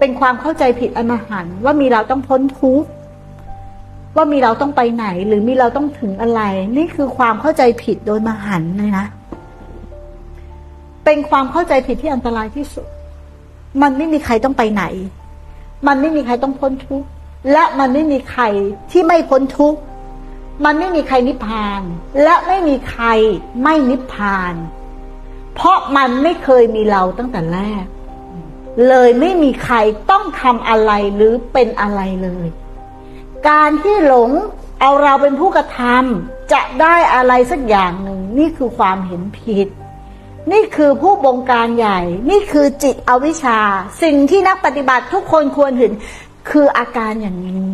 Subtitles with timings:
[0.00, 2.88] เป็นความเข้าใจผิดอนมหันว่ามีเราต้องพ้นทุกข์
[4.16, 6.40] ว่ามีเราต้องไปไหน หรือมีเราต้องถึงอะไร
[6.76, 9.06] นี่คือความเข้าใจผิดโดยมหันเลยนะ
[11.04, 12.86] เป็นความเข้าใจผิดที่อันตรายที่สุด
[13.82, 14.84] มันไม่มีใครต้องไปไหน
[15.86, 17.08] มันไม่มีใครต้องพ้นทุกข์
[17.52, 18.42] และมันไม่มีใคร
[18.90, 19.78] ที่ไม่พ้นทุกข์
[20.64, 21.82] มันไม่มีใครนิพพาน
[22.22, 23.06] และไม่มีใคร
[23.62, 24.54] ไม่นิพพาน
[25.54, 27.84] เพราะมันไม่เคยมีเราตั้งแต่แรก
[28.86, 29.76] เลยไม่มีใคร
[30.10, 32.46] ต้องทำอะไรหรือเป็นอะไรเลย
[33.48, 34.30] การที่หลง
[34.80, 39.68] เอาเราเป็นผู้กระทำจะได้อะไรสักอย่างหนึ่ง นี่คือความเห็นผิด
[40.52, 42.00] นี่คือผู้บงการใหญ่
[42.30, 43.60] นี่คือจิตอวิชชา
[44.02, 45.92] สิ่งที่นักปฏิบัติทุกคนควรเห็น
[46.50, 47.72] คืออาการอย่างนี้